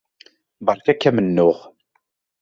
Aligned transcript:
Beṛka-k 0.65 1.03
amennuɣ. 1.09 1.57